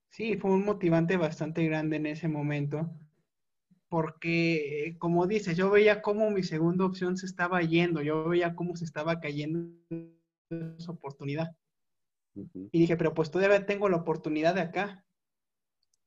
[0.09, 2.91] Sí, fue un motivante bastante grande en ese momento,
[3.89, 8.75] porque como dices, yo veía cómo mi segunda opción se estaba yendo, yo veía cómo
[8.75, 9.75] se estaba cayendo
[10.77, 11.55] esa oportunidad.
[12.35, 15.05] Y dije, pero pues todavía tengo la oportunidad de acá.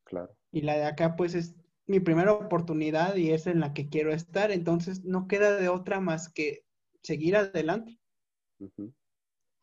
[0.04, 0.34] Claro.
[0.56, 1.54] Y la de acá, pues es
[1.86, 4.50] mi primera oportunidad y es en la que quiero estar.
[4.50, 6.64] Entonces, no queda de otra más que
[7.02, 8.00] seguir adelante.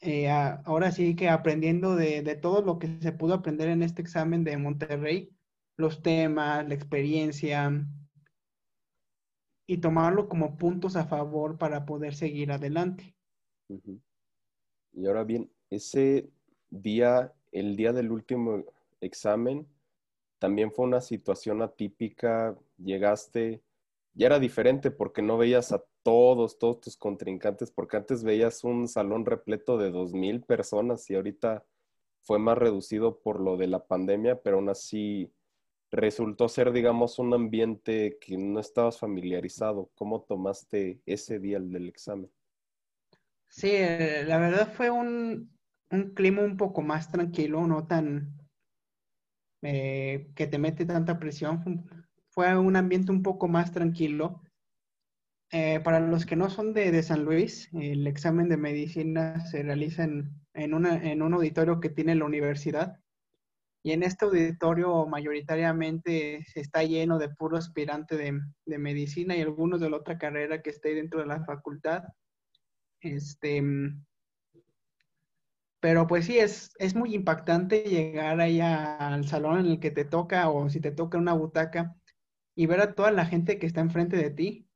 [0.02, 4.04] Eh, ahora sí que aprendiendo de, de, todo lo que se pudo aprender en este
[4.04, 5.36] examen de Monterrey,
[5.78, 7.72] los temas, la experiencia,
[9.66, 13.16] y tomarlo como puntos a favor para poder seguir adelante.
[14.92, 16.30] Y ahora bien, ese
[16.70, 18.64] día, el día del último
[19.02, 19.68] examen,
[20.44, 23.64] también fue una situación atípica, llegaste,
[24.14, 28.90] ya era diferente porque no veías a todos, todos tus contrincantes, porque antes veías un
[28.90, 31.64] salón repleto de dos mil personas y ahorita
[32.24, 35.32] fue más reducido por lo de la pandemia, pero aún así
[35.92, 39.92] resultó ser, digamos, un ambiente que no estabas familiarizado.
[39.96, 42.30] ¿Cómo tomaste ese día del examen?
[43.48, 45.58] Sí, eh, la verdad fue un,
[45.90, 48.43] un clima un poco más tranquilo, no tan
[49.64, 51.90] eh, que te mete tanta presión.
[52.30, 54.42] Fue un ambiente un poco más tranquilo.
[55.52, 60.04] Eh, para los que no son de, San Luis, el examen de medicina se realiza
[60.04, 63.00] en en, en un auditorio que tiene la universidad.
[63.86, 69.82] Y en este auditorio mayoritariamente está lleno de puro aspirante de, de, medicina y algunos
[69.82, 72.04] de la otra carrera que esté dentro de la facultad.
[73.02, 73.62] Este,
[75.84, 80.06] pero pues sí, es, es muy impactante llegar ahí al salón en el que te
[80.06, 81.98] toca o si te toca una butaca
[82.56, 84.70] y ver a toda la gente que está enfrente de ti,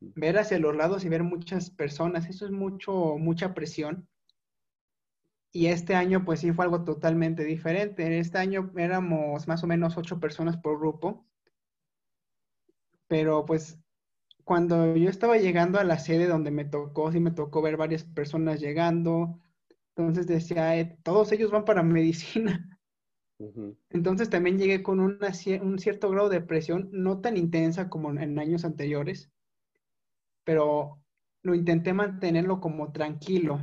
[0.00, 4.08] ver hacia los lados y ver muchas personas, eso es mucho, mucha presión.
[5.52, 8.04] Y este año pues sí fue algo totalmente diferente.
[8.04, 11.28] En este año éramos más o menos ocho personas por grupo,
[13.06, 13.78] pero pues
[14.42, 18.02] cuando yo estaba llegando a la sede donde me tocó, sí me tocó ver varias
[18.02, 19.38] personas llegando,
[20.00, 22.66] entonces decía, eh, todos ellos van para medicina.
[23.88, 25.30] Entonces también llegué con una,
[25.62, 29.30] un cierto grado de presión, no tan intensa como en años anteriores,
[30.44, 31.02] pero
[31.42, 33.58] lo intenté mantenerlo como tranquilo.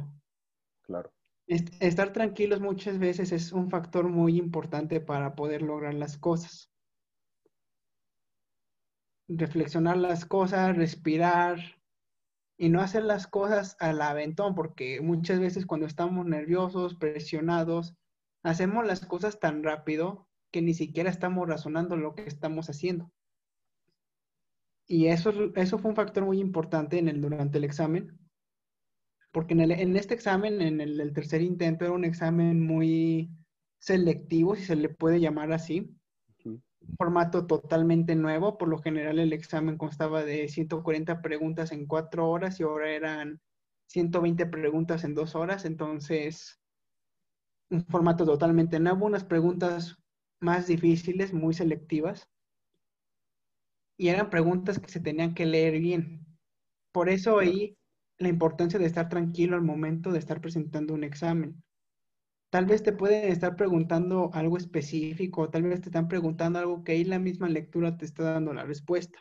[0.81, 1.11] Claro.
[1.45, 6.71] estar tranquilos muchas veces es un factor muy importante para poder lograr las cosas.
[9.27, 11.76] Reflexionar las cosas, respirar,
[12.57, 17.95] y no hacer las cosas al aventón, porque muchas veces cuando estamos nerviosos, presionados,
[18.43, 23.11] hacemos las cosas tan rápido que ni siquiera estamos razonando lo que estamos haciendo.
[24.87, 28.17] Y eso, eso fue un factor muy importante en el, durante el examen,
[29.31, 33.29] porque en, este examen, en el tercer intento, era un examen muy
[33.79, 35.96] selectivo, si se le puede llamar así,
[36.97, 38.57] formato totalmente nuevo.
[38.57, 43.41] Por lo general el examen constaba de 140 preguntas en cuatro horas y ahora eran
[43.87, 45.65] 120 preguntas en dos horas.
[45.65, 46.59] Entonces,
[47.69, 49.97] un formato totalmente nuevo, unas preguntas
[50.39, 52.29] más difíciles, muy selectivas.
[53.97, 56.25] Y eran preguntas que se tenían que leer bien.
[56.91, 57.77] Por eso ahí
[58.19, 61.63] la importancia de estar tranquilo al momento de estar presentando un examen
[62.49, 66.93] Tal vez te pueden estar preguntando algo específico, tal vez te están preguntando algo que
[66.93, 69.19] ahí la misma lectura te está dando la respuesta.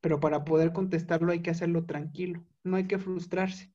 [0.00, 3.72] Pero para poder contestarlo hay que hacerlo tranquilo, no hay que frustrarse.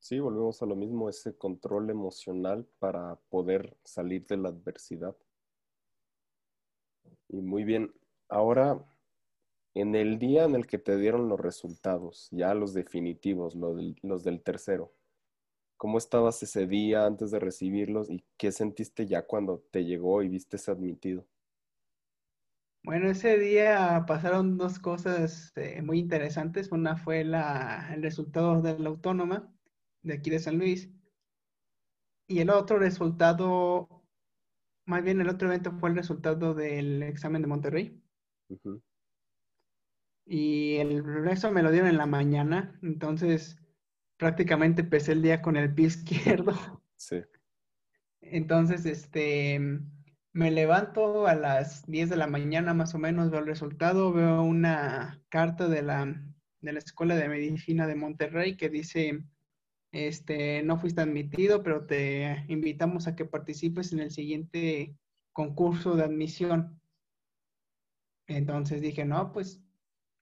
[0.00, 5.16] Sí, volvemos a lo mismo, ese control emocional para poder salir de la adversidad.
[7.28, 7.92] Y muy bien,
[8.28, 8.84] ahora
[9.76, 14.42] en el día en el que te dieron los resultados, ya los definitivos, los del,
[14.42, 14.94] tercero,
[15.76, 20.28] ¿Cómo estabas ese día antes de recibirlos y qué sentiste ya cuando te llegó y
[20.28, 21.26] viste ese admitido?
[22.82, 26.70] Bueno, ese día pasaron dos cosas eh, muy interesantes.
[26.70, 29.52] Una fue la, el resultado de la autónoma
[30.02, 30.88] de aquí de San Luis.
[32.28, 33.88] Y el otro resultado,
[34.86, 38.02] más bien el otro evento fue el resultado del examen de Monterrey.
[40.24, 42.78] Y el resto me lo dieron en la mañana.
[42.82, 43.58] Entonces,
[44.16, 46.82] prácticamente empecé el día con el pie izquierdo.
[46.96, 47.22] Sí.
[48.20, 49.60] Entonces, este,
[50.32, 54.42] me levanto a las 10 de la mañana más o menos, veo el resultado, veo
[54.42, 56.04] una carta de la,
[56.60, 59.24] de la Escuela de Medicina de Monterrey que dice,
[59.92, 64.96] este, no fuiste admitido, pero te invitamos a que participes en el siguiente
[65.32, 66.80] concurso de admisión.
[68.26, 69.62] Entonces dije, no, pues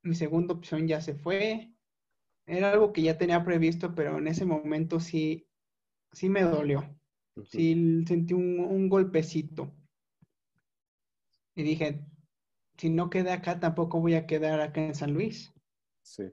[0.02, 1.73] mi segunda opción ya se fue,
[2.46, 5.46] era algo que ya tenía previsto, pero en ese momento sí,
[6.12, 6.88] sí me dolió.
[7.46, 9.74] Sí sentí un, golpecito.
[11.56, 12.04] Y dije,
[12.76, 15.52] si no quedé acá, tampoco voy a quedar acá en San Luis.
[16.02, 16.32] Sí.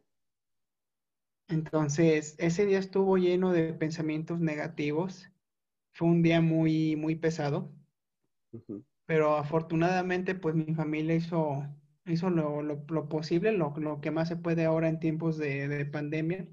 [1.48, 5.30] Entonces, ese día estuvo lleno de pensamientos negativos.
[5.94, 7.72] Fue un día muy, muy pesado.
[9.06, 11.66] Pero afortunadamente, pues mi familia hizo
[12.06, 15.86] hizo lo, lo, posible, lo, lo, que más se puede ahora en tiempos de, de,
[15.86, 16.48] pandemia,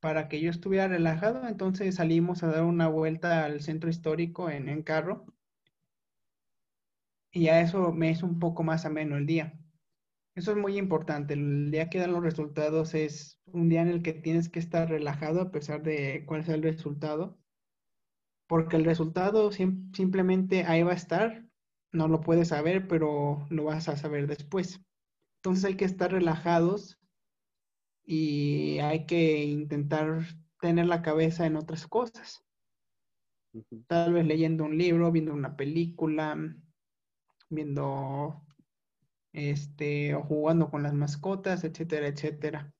[0.00, 1.46] para que yo estuviera relajado.
[1.48, 5.26] Entonces salimos a dar una vuelta al centro histórico en, en carro.
[7.32, 9.60] Y a eso me hizo un poco más ameno el día.
[10.34, 11.34] Eso es muy importante.
[11.34, 14.88] El día que dan los resultados es un día en el que tienes que estar
[14.88, 17.38] relajado a pesar de cuál sea el resultado.
[18.48, 21.49] Porque el resultado simplemente ahí va a estar
[21.92, 24.80] no lo puedes saber, pero lo vas a saber después.
[25.38, 26.98] Entonces hay que estar relajados
[28.04, 30.22] y hay que intentar
[30.60, 32.44] tener la cabeza en otras cosas.
[33.88, 36.36] Tal vez leyendo un libro, viendo una película,
[37.48, 38.46] viendo
[39.32, 42.72] este o jugando con las mascotas, etcétera, etcétera.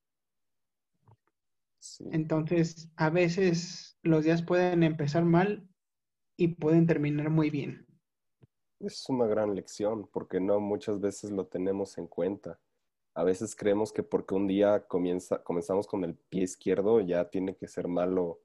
[2.12, 5.68] Entonces, a veces los días pueden empezar mal
[6.36, 7.86] y pueden terminar muy bien.
[8.80, 12.58] Es una gran lección porque no muchas veces lo tenemos en cuenta.
[13.14, 17.54] A veces creemos que porque un día comienza, comenzamos con el pie izquierdo ya tiene
[17.56, 18.40] que ser malo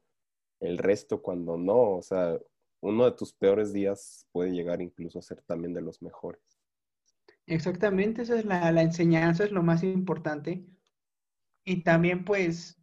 [0.59, 1.91] el resto cuando no.
[1.91, 2.37] O sea,
[2.81, 6.41] uno de tus peores días puede llegar incluso a ser también de los mejores.
[7.47, 10.65] Exactamente, esa es la, la enseñanza, es lo más importante.
[11.63, 12.77] Y también pues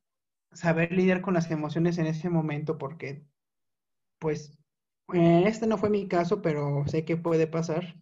[0.53, 3.27] saber lidiar con las emociones en ese momento, porque
[4.19, 4.59] pues
[5.09, 7.97] este no fue mi caso, pero sé que puede pasar.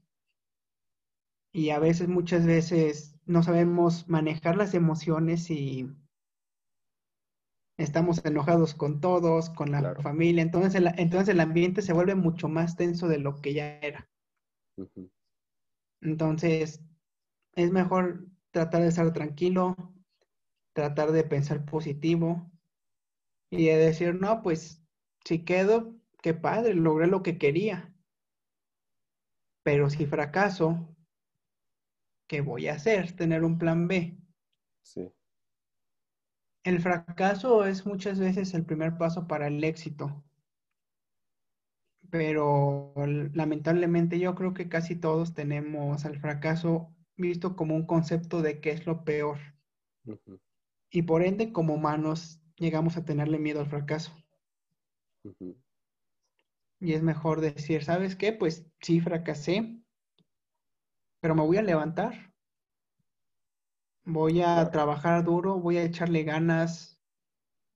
[1.53, 5.89] Y a veces, muchas veces, no sabemos manejar las emociones y
[7.77, 10.43] estamos enojados con todos, con la familia.
[10.43, 14.09] Entonces el, entonces el ambiente se vuelve mucho más tenso de lo que ya era.
[16.03, 16.83] Entonces,
[17.55, 19.77] es mejor tratar de estar tranquilo,
[20.73, 22.51] tratar de pensar positivo
[23.51, 24.83] y de decir, no, pues
[25.25, 27.95] si quedo, qué padre, logré lo que quería.
[29.62, 30.97] Pero si fracaso,
[32.27, 33.12] ¿qué voy a hacer?
[33.12, 34.16] Tener un plan B.
[34.83, 35.12] Sí.
[36.64, 40.25] El fracaso es muchas veces el primer paso para el éxito.
[42.11, 42.93] Pero
[43.33, 48.71] lamentablemente yo creo que casi todos tenemos al fracaso visto como un concepto de qué
[48.71, 49.39] es lo peor.
[50.91, 54.12] Y por ende, como humanos, llegamos a tenerle miedo al fracaso.
[56.81, 58.33] Y es mejor decir, ¿sabes qué?
[58.33, 59.83] Pues sí, fracasé,
[61.20, 62.33] pero me voy a levantar.
[64.05, 66.99] Voy a trabajar duro, voy a echarle ganas,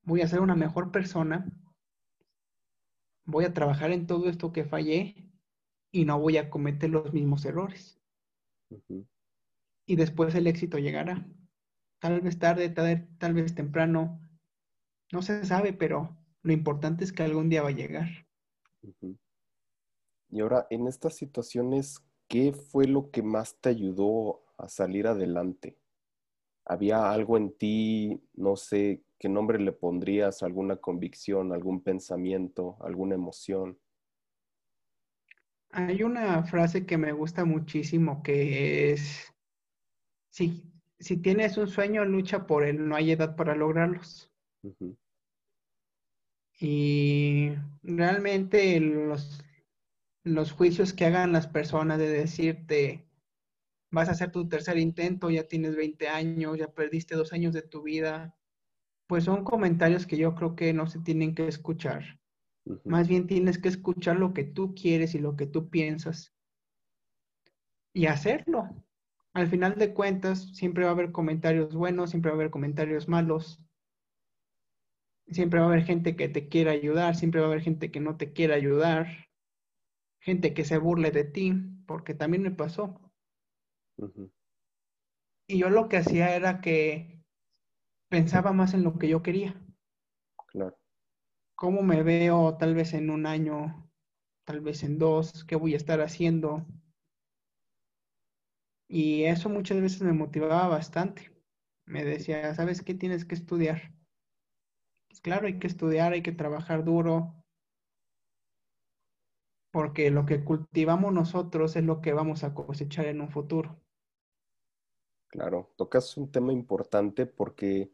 [0.05, 1.47] voy a ser una mejor persona.
[3.27, 5.31] Voy a trabajar en todo esto que fallé
[5.93, 8.01] y no voy a cometer los mismos errores.
[9.87, 11.27] Y después el éxito llegará.
[12.01, 14.21] Tal vez tarde, tal, tal vez temprano.
[15.13, 18.27] No se sabe, pero lo importante es que algún día va a llegar.
[20.31, 25.79] Y ahora, en estas situaciones, ¿qué fue lo que más te ayudó a salir adelante?
[26.65, 33.15] ¿Había algo en ti, no sé, qué nombre le pondrías, alguna convicción, algún pensamiento, alguna
[33.15, 33.79] emoción?
[35.71, 39.33] Hay una frase que me gusta muchísimo que es,
[40.31, 40.63] si,
[40.99, 44.33] si tienes un sueño, lucha por él, no hay edad para lograrlos.
[46.67, 47.53] Y
[47.83, 49.45] realmente los,
[50.23, 53.05] los juicios que hagan las personas de decirte,
[53.91, 57.61] vas a hacer tu tercer intento, ya tienes 20 años, ya perdiste dos años de
[57.61, 58.35] tu vida,
[59.07, 62.19] pues son comentarios que yo creo que no se tienen que escuchar.
[62.85, 66.33] Más bien tienes que escuchar lo que tú quieres y lo que tú piensas
[67.93, 68.71] y hacerlo.
[69.35, 73.07] Al final de cuentas, siempre va a haber comentarios buenos, siempre va a haber comentarios
[73.07, 73.61] malos.
[75.29, 78.01] Siempre va a haber gente que te quiera ayudar, siempre va a haber gente que
[78.01, 79.29] no te quiera ayudar,
[80.21, 81.55] gente que se burle de ti,
[81.87, 83.01] porque también me pasó.
[85.47, 87.23] Y yo lo que hacía era que
[88.09, 89.61] pensaba más en lo que yo quería.
[90.47, 90.77] Claro.
[91.57, 93.91] ¿Cómo me veo tal vez en un año,
[94.45, 95.45] tal vez en dos?
[95.45, 96.67] ¿Qué voy a estar haciendo?
[98.89, 101.33] Y eso muchas veces me motivaba bastante.
[101.87, 103.93] Me decía, ¿sabes qué tienes que estudiar?
[105.25, 107.35] Claro, hay que estudiar, hay que trabajar duro,
[109.73, 113.81] porque lo que cultivamos nosotros es lo que vamos a cosechar en un futuro.
[115.29, 117.91] Claro, tocas un tema importante porque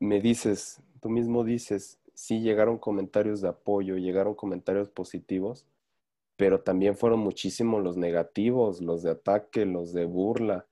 [0.00, 5.64] me dices, tú mismo dices, sí llegaron comentarios de apoyo, llegaron comentarios positivos,
[6.36, 10.66] pero también fueron muchísimos los negativos, los de ataque, los de burla,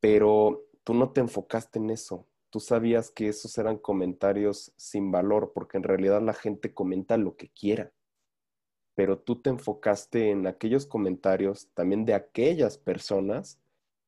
[0.00, 5.52] pero tú no te enfocaste en eso, tú sabías que esos eran comentarios sin valor,
[5.54, 7.92] porque en realidad la gente comenta lo que quiera.
[8.94, 13.60] Pero tú te enfocaste en aquellos comentarios también de aquellas personas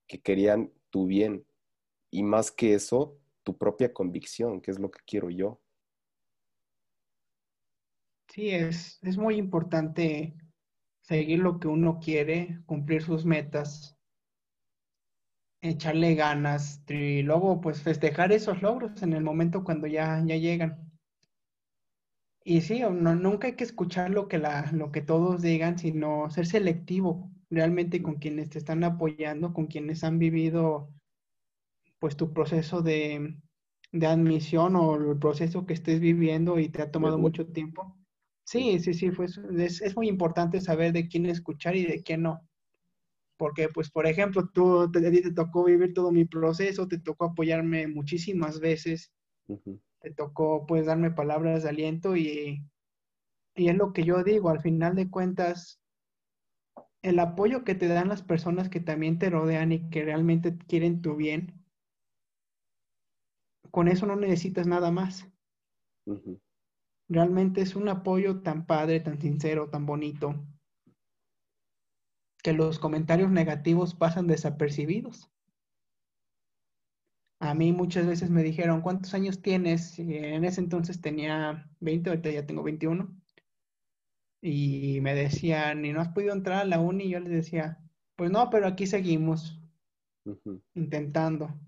[0.07, 1.47] que querían tu bien.
[2.11, 5.61] Y más que eso, tu propia convicción, que es lo que quiero yo.
[8.29, 10.35] Sí, es, es muy importante
[11.03, 13.97] seguir lo que uno quiere, cumplir sus metas,
[15.63, 20.93] echarle ganas y luego pues festejar esos logros en el momento cuando ya, ya llegan.
[22.45, 26.31] Y sí, no, nunca hay que escuchar lo que, la, lo que todos digan, sino
[26.31, 30.89] ser selectivo realmente con quienes te están apoyando, con quienes han vivido
[31.99, 33.37] pues tu proceso de,
[33.93, 37.97] de admisión o el proceso que estés viviendo y te ha tomado mucho tiempo.
[38.45, 42.23] Sí, sí, sí, pues es, es muy importante saber de quién escuchar y de quién
[42.23, 42.49] no
[43.37, 47.89] porque pues por ejemplo, tú te, te tocó vivir todo mi proceso, te tocó apoyarme
[47.89, 49.13] muchísimas veces,
[50.01, 52.65] te tocó pues darme palabras de aliento y,
[53.57, 55.81] y es lo que yo digo, al final de cuentas,
[57.03, 61.03] el apoyo que te dan las personas que también te rodean y que realmente quieren
[61.03, 61.65] tu bien,
[63.73, 65.29] con eso no necesitas nada más.
[67.09, 70.35] realmente es un apoyo tan padre, tan sincero, tan bonito,
[72.43, 75.31] que los comentarios negativos pasan desapercibidos.
[77.41, 79.99] A mí muchas veces me dijeron, ¿cuántos años tienes?
[79.99, 83.17] en ese entonces tenía 20, ahorita ya tengo 21.
[84.41, 87.05] Y me decían, ¿y no has podido entrar a la uni?
[87.05, 87.79] Y yo les decía,
[88.17, 89.61] pues no, pero aquí seguimos
[90.75, 91.59] intentando.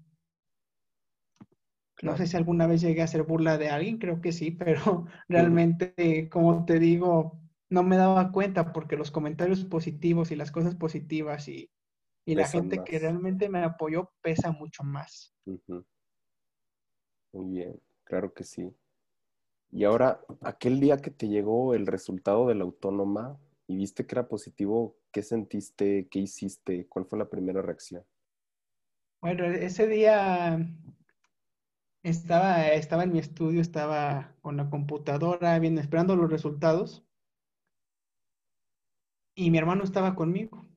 [2.02, 5.06] No sé si alguna vez llegué a hacer burla de alguien, creo que sí, pero
[5.28, 7.40] realmente, como te digo,
[7.70, 11.70] no me daba cuenta porque los comentarios positivos y las cosas positivas y,
[12.26, 15.34] la gente que realmente me apoyó pesa mucho más.
[17.32, 18.74] Muy bien, claro que sí.
[19.70, 24.14] Y ahora, aquel día que te llegó el resultado de la autónoma y viste que
[24.14, 26.08] era positivo, ¿qué sentiste?
[26.10, 26.86] ¿Qué hiciste?
[26.86, 28.04] ¿Cuál fue la primera reacción?
[29.20, 30.58] Bueno, ese día
[32.02, 37.04] estaba, estaba en mi estudio, estaba con la computadora viendo, esperando los resultados.
[39.34, 40.68] Y mi hermano estaba conmigo.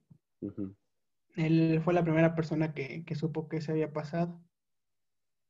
[1.36, 4.41] Él fue la primera persona que, supo que se había pasado.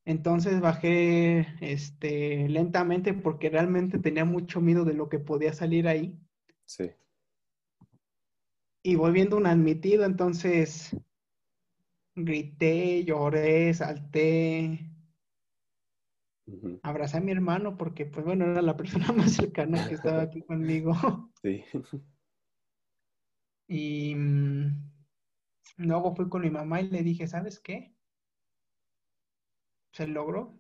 [0.06, 6.18] Entonces bajé este, lentamente porque realmente tenía mucho miedo de lo que podía salir ahí.
[6.66, 6.92] Sí.
[8.84, 10.96] Y voy viendo un admitido, entonces
[12.16, 14.90] grité, lloré, salté,
[16.84, 20.42] abracé a mi hermano porque, pues bueno, era la persona más cercana que estaba aquí
[20.48, 20.94] conmigo.
[21.42, 21.64] Sí.
[23.68, 24.92] Y mm,
[25.78, 27.94] luego fui con mi mamá y le dije, ¿sabes qué?
[29.92, 30.58] Se logró.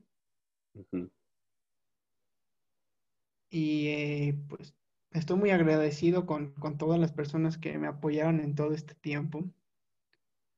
[3.49, 4.75] Y eh, pues
[5.11, 9.43] estoy muy agradecido con, con todas las personas que me apoyaron en todo este tiempo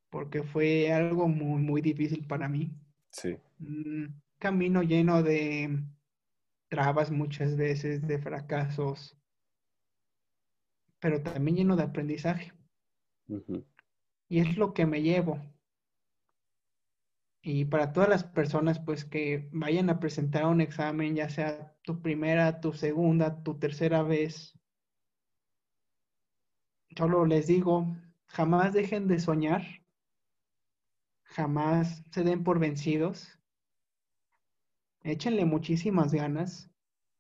[0.10, 2.72] porque fue algo muy, muy difícil para mí.
[3.12, 3.38] Sí.
[3.60, 5.84] Un camino lleno de
[6.68, 9.18] trabas muchas veces, de fracasos,
[11.00, 12.54] pero también lleno de aprendizaje.
[14.28, 15.40] Y es lo que me llevo.
[17.42, 22.02] Y para todas las personas, pues que vayan a presentar un examen, ya sea tu
[22.02, 24.60] primera, tu segunda, tu tercera vez,
[26.96, 27.96] solo les digo,
[28.28, 29.64] jamás dejen de soñar,
[31.24, 33.40] jamás se den por vencidos.
[35.04, 36.70] Échenle muchísimas ganas,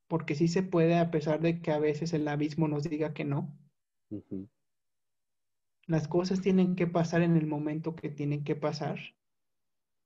[0.07, 3.23] porque sí se puede a pesar de que a veces el abismo nos diga que
[3.23, 3.57] no.
[5.85, 8.99] Las cosas tienen que pasar en el momento que tienen que pasar.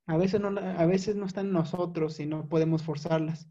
[0.06, 3.48] A veces no, a veces no están nosotros y no podemos forzarlas.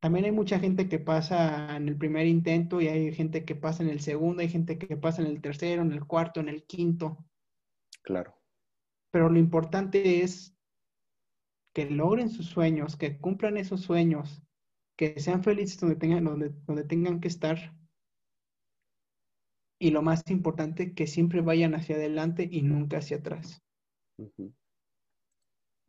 [0.00, 3.82] También hay mucha gente que pasa en el primer intento y hay gente que pasa
[3.82, 6.64] en el segundo, hay gente que pasa en el tercero, en el cuarto, en el
[6.64, 7.24] quinto.
[8.02, 8.38] Claro
[9.10, 10.56] pero lo importante es
[11.74, 14.42] que logren sus sueños, que cumplan esos sueños,
[14.96, 17.74] que sean felices donde tengan, donde, donde tengan que estar.
[19.78, 23.62] Y lo más importante, que siempre vayan hacia adelante y nunca hacia atrás.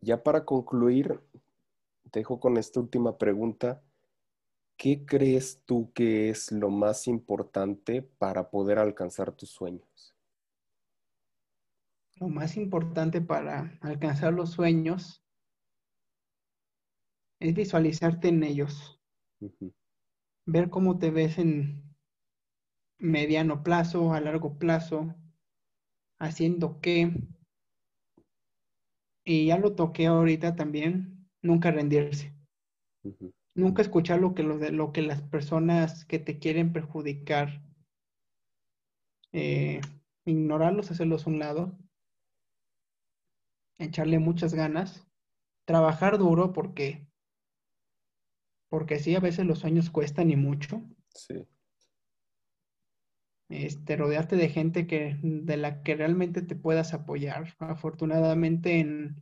[0.02, 1.20] Ya para concluir,
[2.12, 3.82] dejo con esta última pregunta.
[4.78, 10.16] ¿Qué crees tú que es lo más importante para poder alcanzar tus sueños?
[12.20, 15.24] lo más importante para alcanzar los sueños
[17.40, 19.00] es visualizarte en ellos.
[20.46, 21.89] Ver cómo te ves en
[23.00, 25.16] mediano plazo, a largo plazo,
[26.20, 27.12] haciendo qué.
[29.24, 32.34] Y ya lo toqué ahorita también, nunca rendirse.
[33.56, 37.64] Nunca escuchar lo que, lo, de, lo que las personas que te quieren perjudicar,
[39.32, 39.82] eh,
[40.26, 41.78] ignorarlos, hacerlos a un lado
[43.80, 45.08] echarle muchas ganas,
[45.66, 47.08] trabajar duro porque,
[48.70, 50.84] porque sí, a veces los sueños cuestan y mucho.
[51.16, 51.48] Sí.
[53.50, 57.56] Este, rodearte de gente que, de la que realmente te puedas apoyar.
[57.60, 59.22] Afortunadamente en,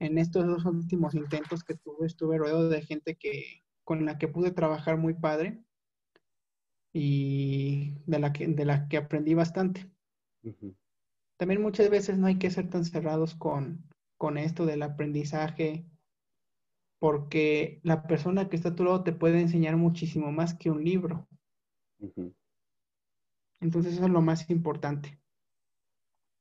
[0.00, 4.28] en estos dos últimos intentos que tuve, estuve rodeado de gente que, con la que
[4.28, 5.62] pude trabajar muy padre
[6.92, 9.88] y de la que, de la que aprendí bastante
[11.38, 13.84] también muchas veces no hay que ser tan cerrados con,
[14.36, 15.86] esto del aprendizaje,
[16.98, 20.84] porque la persona que está a tu lado te puede enseñar muchísimo más que un
[20.84, 21.28] libro.
[23.60, 25.18] Entonces eso es lo más importante.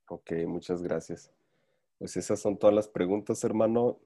[0.10, 1.32] Ok, muchas gracias.
[1.98, 4.00] Pues esas son todas las preguntas, hermano.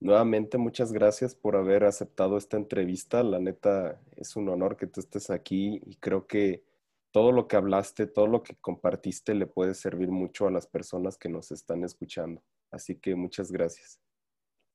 [0.00, 3.22] Nuevamente, muchas gracias por haber aceptado esta entrevista.
[3.22, 6.64] La neta, es un honor que tú estés aquí y creo que
[7.10, 11.16] todo lo que hablaste, todo lo que compartiste le puede servir mucho a las personas
[11.16, 12.42] que nos están escuchando.
[12.70, 14.00] Así que muchas gracias.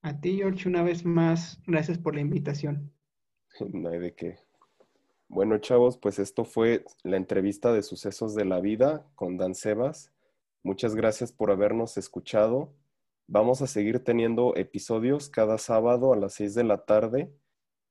[0.01, 2.91] A ti, George, una vez más, gracias por la invitación.
[3.71, 4.39] No hay de qué.
[5.33, 10.11] Bueno, chavos, pues esto fue la entrevista de sucesos de la vida con Dan Sebas.
[10.61, 12.71] Muchas gracias por habernos escuchado.
[13.25, 17.33] Vamos a seguir teniendo episodios cada sábado a las 6 de la tarde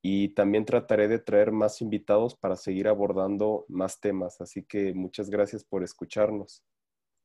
[0.03, 4.41] y también trataré de traer más invitados para seguir abordando más temas.
[4.41, 6.63] Así que muchas gracias por escucharnos.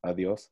[0.02, 0.52] Adiós.